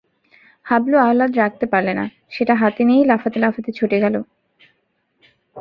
হাবলু 0.65 0.97
আহ্লাদ 0.97 1.31
রাখতে 1.37 1.65
পারলে 1.65 1.93
না– 1.93 2.05
সেটা 2.29 2.53
হাতে 2.55 2.81
নিয়েই 2.83 3.05
লাফাতে 3.05 3.37
লাফাতে 3.39 3.69
ছুটে 3.71 3.79
চলে 3.79 3.97
গেল। 4.03 4.15